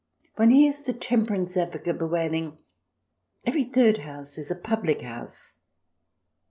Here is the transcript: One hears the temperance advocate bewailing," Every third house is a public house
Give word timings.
One 0.35 0.49
hears 0.49 0.81
the 0.81 0.93
temperance 0.93 1.55
advocate 1.55 1.99
bewailing," 1.99 2.57
Every 3.45 3.63
third 3.63 3.99
house 3.99 4.35
is 4.39 4.49
a 4.49 4.55
public 4.55 5.01
house 5.01 5.59